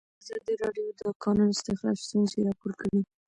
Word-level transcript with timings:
ازادي 0.21 0.53
راډیو 0.61 0.87
د 0.99 0.99
د 0.99 1.01
کانونو 1.23 1.53
استخراج 1.55 1.97
ستونزې 2.07 2.39
راپور 2.47 2.71
کړي. 2.81 2.99